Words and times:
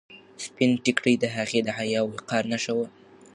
سپین 0.45 0.71
ټیکری 0.83 1.15
د 1.19 1.25
هغې 1.35 1.59
د 1.63 1.69
حیا 1.77 1.99
او 2.03 2.07
وقار 2.15 2.43
نښه 2.51 2.73
وه. 2.77 2.87